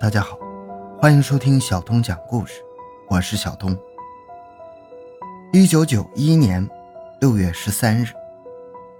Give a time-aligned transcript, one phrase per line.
[0.00, 0.38] 大家好，
[1.00, 2.62] 欢迎收听小东讲故事，
[3.08, 3.76] 我是小东。
[5.52, 6.64] 一九九一年
[7.20, 8.06] 六月十三日，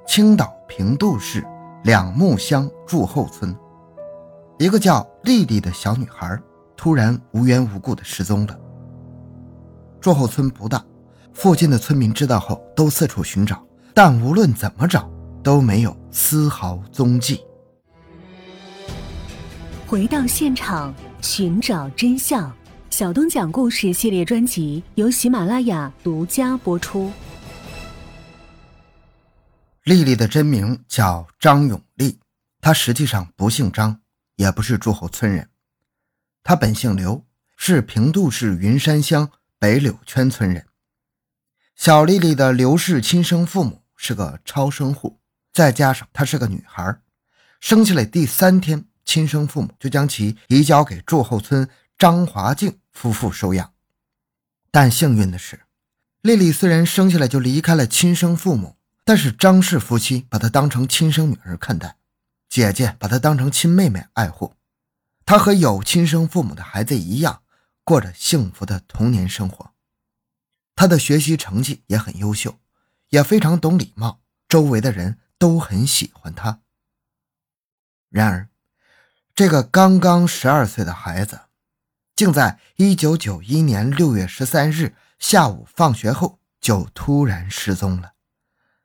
[0.09, 1.47] 青岛平度市
[1.85, 3.57] 两木乡祝后村，
[4.59, 6.37] 一个叫丽丽的小女孩
[6.77, 8.59] 突然无缘无故的失踪了。
[10.01, 10.85] 祝后村不大，
[11.33, 15.09] 附近的村民知道后都四处寻找，但无论怎么找
[15.45, 17.41] 都没有丝毫踪迹。
[19.89, 22.55] 回到现场寻找真相，
[22.91, 27.11] 小东讲故事系列专辑由喜马拉雅独家播出。
[29.85, 32.21] 丽丽的真名叫张永丽，
[32.61, 33.99] 她实际上不姓张，
[34.37, 35.49] 也不是祝后村人，
[36.43, 37.25] 她本姓刘，
[37.57, 40.67] 是平度市云山乡北柳圈村人。
[41.77, 45.19] 小丽丽的刘氏亲生父母是个超生户，
[45.51, 47.01] 再加上她是个女孩，
[47.59, 48.85] 生下来第三天。
[49.09, 53.73] 亲生父母就将其移交给祝后村张华静夫妇收养，
[54.71, 55.63] 但幸运的是，
[56.21, 61.97] 丽丽虽然生下来就离开了亲生父母，但是张氏夫妻把她当成亲生女儿看待，
[62.51, 64.53] 姐姐把她当成亲妹妹爱护，
[65.25, 67.43] 她和有亲生父母的孩子一样，
[67.85, 69.73] 过着幸福的童年生活。
[70.77, 72.59] 她的学习成绩也很优秀，
[73.09, 76.61] 也非常懂礼貌，周围的人都很喜欢她。
[78.11, 78.51] 然而。
[79.39, 81.43] 这个刚刚十二岁的孩子，
[82.17, 88.15] 竟在一九九一年六月十三日下午放学后就突然失踪了。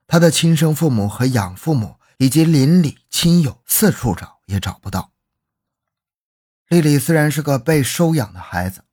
[0.05, 5.11] 他的亲生父母和养父母以及邻里亲友四处找也找不到。
[6.67, 8.83] 丽丽虽然是个被收养的孩子，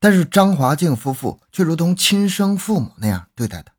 [0.00, 3.72] 但是张华静夫妇却如同亲生父母那样对待她。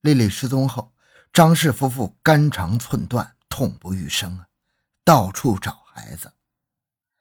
[0.00, 0.92] 丽丽失踪后，
[1.32, 4.46] 张氏夫妇肝肠寸断，痛不欲生啊，
[5.04, 6.34] 到处找孩子。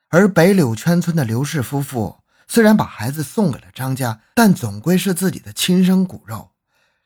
[0.09, 6.51] 而北柳圈村的刘氏夫妇虽然把孩子送给了张家，但总归是自己的亲生骨肉。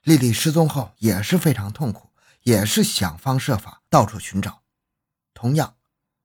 [0.02, 2.10] 丽丽失踪后也是非常痛苦，
[2.42, 4.64] 也是想方设法到处寻找，
[5.34, 5.76] 同样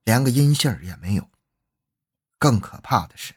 [0.05, 1.29] 连个音信儿也没有。
[2.39, 3.35] 更可怕的是，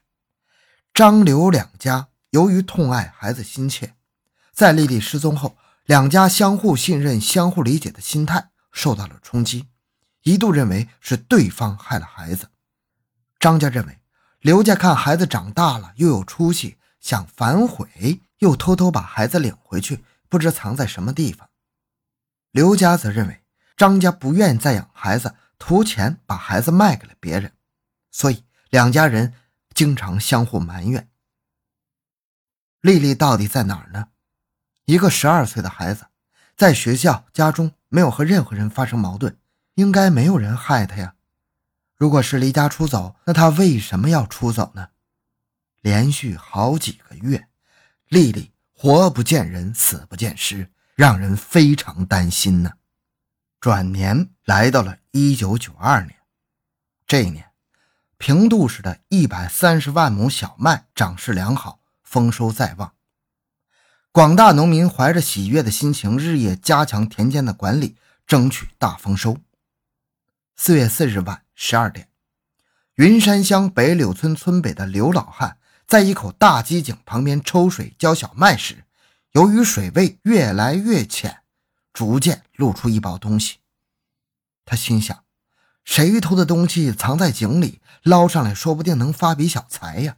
[0.94, 3.96] 张刘两家由于痛爱孩子心切，
[4.52, 9.68] 在丽丽失踪后，两家相互信任、相互理解的心态受到了冲击，
[10.28, 12.50] 一度认为是对方害了孩子。
[13.40, 14.02] 张家认为，
[14.42, 21.50] 刘家看孩子长大了又有出息，想反悔，又偷偷把孩子领回去，不知藏在什么地方。
[22.52, 23.46] 刘家则认为，
[23.78, 27.54] 张家不愿意再养孩子，图钱把孩子卖给了别人，
[28.12, 29.34] 所以两家人
[29.74, 31.10] 经常相互埋怨。
[32.82, 34.10] 丽丽到底在哪儿呢？
[34.84, 36.08] 一个十二岁的孩子，
[36.58, 39.38] 在学校、家中没有和任何人发生矛盾，
[39.78, 41.14] 应该没有人害他呀。
[41.96, 44.90] 如果是离家出走，那他为什么要出走呢？
[45.82, 47.48] 连续好几个月，
[48.08, 52.74] 丽丽活不见人，死不见尸，让人非常担心呢。
[53.60, 56.16] 转年来到了一九九二年，
[57.06, 57.52] 这一年，
[58.18, 62.94] 平度市的一百三十万亩小麦长势良好，丰收在望。
[64.12, 67.96] 广大农民怀着喜悦的心情，日夜加强田间的管理，
[68.26, 69.38] 争取大丰收。
[70.60, 71.44] 四月四日晚。
[71.54, 72.10] 十二点，
[72.96, 78.86] 云山乡北柳村村北的刘老汉在一口大机井旁边抽水浇小麦时，
[79.32, 81.44] 由于水位越来越浅，
[81.94, 83.58] 逐渐露出一包东西。
[84.66, 85.24] 他心想：
[85.86, 90.18] 谁偷的东西藏在井里，捞上来说不定能发笔小财呀！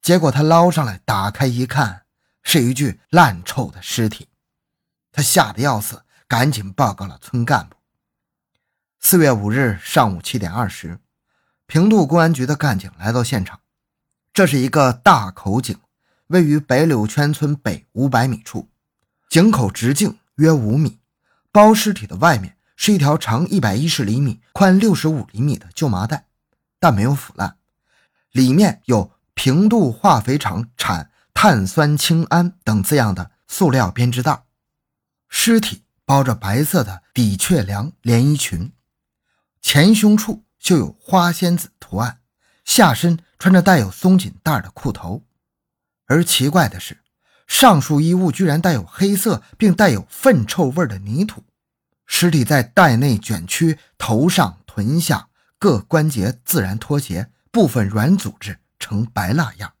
[0.00, 2.06] 结果他捞上来，打开一看，
[2.42, 4.28] 是一具烂臭的尸体。
[5.12, 7.76] 他吓得要死，赶紧报告了村干部。
[9.04, 11.00] 四月五日上午七点二十，
[11.66, 13.58] 平度公安局的干警来到现场。
[14.32, 15.76] 这是一个大口井，
[16.28, 18.70] 位于北柳圈村北五百米处，
[19.28, 21.00] 井口直径约五米。
[21.50, 26.28] 包尸体的外面是一条长一百一十厘米、宽六十五厘米的旧麻袋，
[26.78, 27.56] 但没有腐烂。
[28.30, 34.44] 里面有“平度化肥厂产碳酸氢铵”等字样的塑料编织袋。
[35.28, 38.72] 尸体包着白色的的确凉连衣裙。
[39.62, 42.18] 前胸处绣有花仙子图案，
[42.64, 45.22] 下身穿着带有松紧带的裤头，
[46.06, 46.98] 而奇怪的是，
[47.46, 51.44] 上述衣物居然带有黑色并带有粪臭味的泥土。
[52.06, 55.28] 尸体在袋内卷曲，头上、臀下
[55.58, 59.72] 各关节自然脱节，部分软组织呈白蜡样。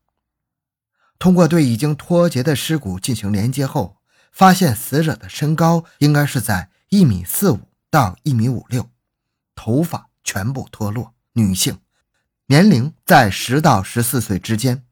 [1.18, 3.98] 通过对已经脱节的尸骨进行连接后，
[4.32, 8.88] 发现死者的身高应该是在一米四五到一米五六。
[9.64, 11.78] 头发全部脱落，女性，
[12.46, 14.84] 年龄在十到十四岁之间，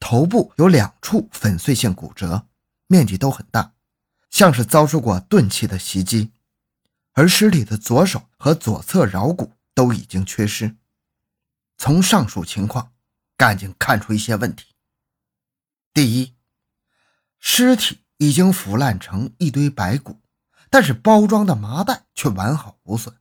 [0.00, 2.48] 头部有两处粉碎性骨折，
[2.88, 3.74] 面积都很大，
[4.28, 6.32] 像是遭受过钝器的袭击。
[7.12, 10.76] 而尸体的左手和左侧桡骨都已经缺失。
[11.78, 12.92] 从上述情况，
[13.36, 14.74] 干警看出一些问题。
[15.94, 16.34] 第一，
[17.38, 20.20] 尸体已经腐烂成一堆白骨，
[20.68, 23.16] 但是包装的麻袋却完好无损，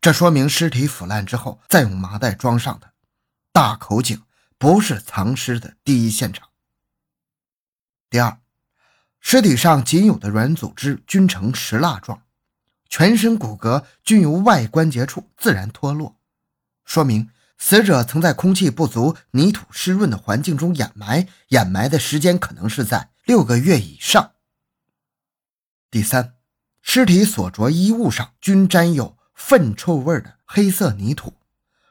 [0.00, 2.92] 这说明尸体腐烂之后再用麻袋装上的。
[3.52, 4.22] 大口井
[4.56, 6.48] 不是藏尸的第一现场。
[8.08, 8.38] 第二，
[9.20, 12.22] 尸体上仅有的软组织均呈石蜡状。
[12.88, 16.16] 全身骨骼均由外关节处自然脱落，
[16.86, 17.28] 说明
[17.58, 24.32] 死者曾在空气不足、泥土湿润的环境中掩埋，掩埋的时间可能是在六个月以上。
[25.90, 26.36] 第三，
[26.80, 31.32] 尸体所着衣物上均沾有粪臭味的黑色泥土，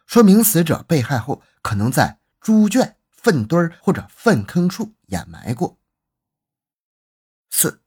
[0.05, 5.79] 说明死者被害后可能在猪圈、粪堆或者粪坑处掩埋过。
[7.49, 7.81] 四。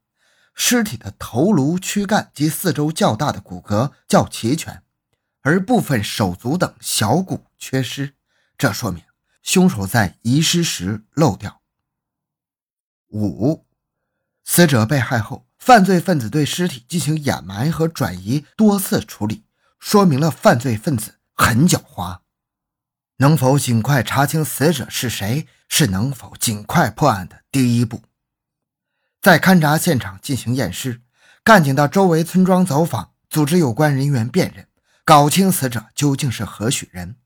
[0.52, 4.82] 尸体的头颅、躯干及四周较大的骨骼较齐全，
[5.40, 8.14] 而部分手足等小骨缺失，
[8.58, 9.02] 这说明
[9.42, 11.62] 凶手在遗失时漏掉。
[13.08, 13.64] 五，
[14.44, 19.44] 死者被害后，犯罪分子对尸体进行掩埋和转移多次处理，
[19.80, 22.20] 说明了犯罪分子很狡猾。
[23.16, 28.02] 能否尽快查清死者是谁，是能否尽快破案的第一步。
[29.20, 31.02] 在勘察现场进行验尸，
[31.42, 34.66] 干警到周围村庄走访，组织有关人员辨认，
[35.04, 37.16] 搞清死者究竟是何许人。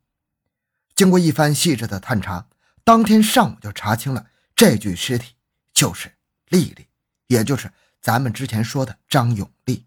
[0.97, 2.49] 经过一番细致的探查，
[2.83, 4.27] 当天上午就查清了
[4.57, 5.35] 这具尸体
[5.73, 6.17] 就是
[6.49, 6.89] 丽丽，
[7.29, 9.87] 也就是咱们之前说的张永丽。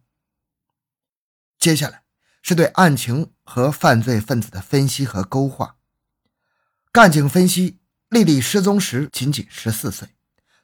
[1.59, 2.03] 接下来
[2.41, 5.75] 是对案情和犯罪分子的分析和勾画。
[6.91, 7.79] 干警分析，
[8.09, 10.09] 丽丽失踪时仅仅十四岁。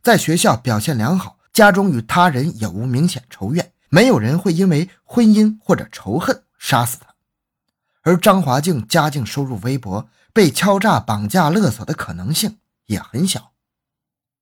[0.02, 7.14] 在学校表现良好，家中与他人也无明显仇怨，没有人会因为婚姻或者仇恨杀死他。
[8.02, 13.54] 而张华静家境收入微薄，被敲诈、绑架、勒索的可能性也很小。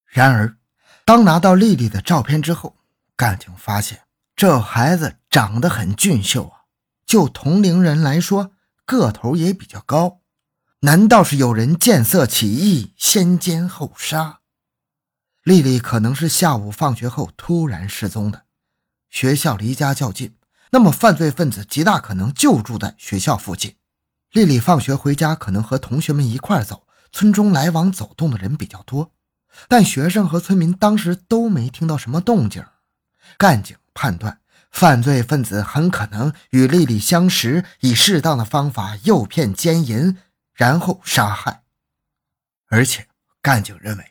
[0.05, 0.57] 然而，
[1.05, 2.77] 当拿到丽丽的照片之后，
[3.15, 4.01] 干警发现
[4.35, 6.60] 这孩子长得很俊秀啊，
[7.11, 8.53] 就同龄人来说，
[8.85, 10.21] 个头也比较高。
[10.83, 14.39] 难道是有人见色起意，先奸后杀？
[15.43, 18.43] 丽丽可能是下午放学后突然失踪的，
[19.09, 20.37] 学校离家较近，
[20.71, 23.75] 那么犯罪分子极大可能就住在学校附近。
[24.31, 29.11] 丽丽放学回家可能和同学们一块走，村中来往走动的人比较多，
[29.67, 32.63] 但学生和村民当时都没听到什么动静。
[33.37, 34.39] 干警判断，
[34.71, 40.17] 犯罪分子很可能与丽丽相识，以适当的方法诱骗奸淫，
[40.53, 41.63] 然后杀害。
[42.69, 43.07] 而且，
[43.41, 44.05] 干警认为。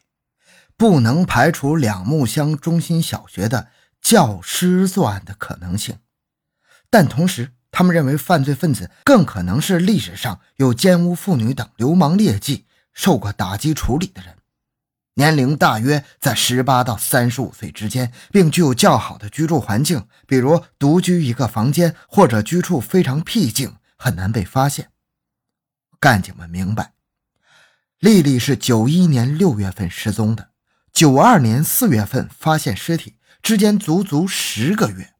[0.76, 3.68] 不能排除两木乡中心小学的
[4.00, 5.98] 教师作案的可能性，
[6.88, 12.64] 但同时，他们认为犯罪分子更可能是历史上有奸污妇女等流氓劣迹、
[12.94, 14.38] 受过打击处理的人，
[15.14, 24.90] 年龄大约在十八到三十五岁之间，并具有较好的居住环境，比如独居一个房间或者居处非常僻静，很难被发现。
[25.98, 26.94] 干警们明白，
[27.98, 30.50] 丽丽是九一年六月份失踪的。
[30.92, 35.12] 九二年四月份发现尸体之间足足十个月，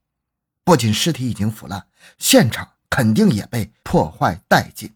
[0.65, 1.87] 不仅尸体已经腐烂，
[2.17, 4.95] 现场肯定也被破坏殆尽，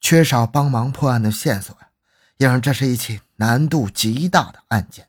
[0.00, 1.88] 缺少帮忙破案的线索呀，
[2.36, 5.08] 也让这是一起难度极大的案件。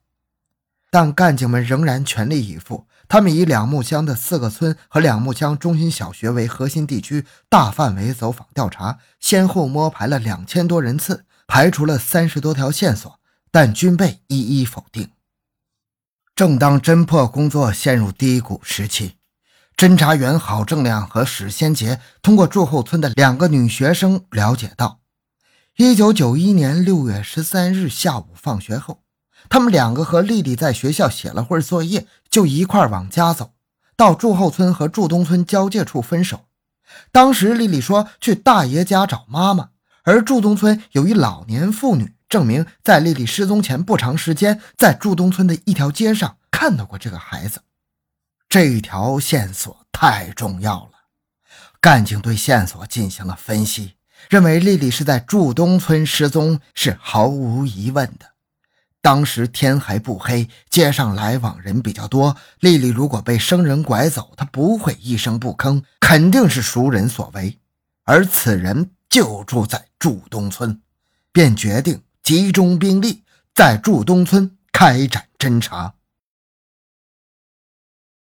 [0.90, 13.20] 但干警们仍然全力以赴，他们以两木乡的四个村和两木乡中心小学为核心地区，大范围走访调查，先后摸排了两千多人次，排除了三十多条线索。
[13.54, 15.10] 但均被一一否定。
[16.34, 19.18] 正当侦破工作陷入低谷时期，
[19.76, 25.01] 侦查员郝正亮和史先杰通过祝后村的两个女学生了解到，
[25.78, 29.04] 一九九一年六月十三日下午放学后，
[29.50, 33.54] 他们两个和丽丽在学校写了会儿作业，就一块往家走，
[33.96, 36.46] 到祝后村和祝东村交界处分手。
[37.14, 39.70] 当时丽丽说去大爷家找妈妈，
[40.04, 42.16] 而祝东村有一老年妇女。
[42.28, 47.62] 证明在丽丽失踪前不长时间，在祝东村的一条街上看到过这个孩子。
[48.48, 50.92] 这条线索太重要了，
[51.82, 53.96] 干警对线索进行了分析，
[54.30, 58.28] 认为丽丽是在祝东村失踪是毫无疑问的。
[59.02, 67.58] 当时天还不黑，街上来往人比较多，丽丽如果被生人拐走，她不会一声不吭，肯定是熟人所为，
[68.04, 70.80] 而此人就住在祝东村，
[71.32, 73.24] 便决定集中兵力
[73.56, 75.96] 在祝东村开展侦查。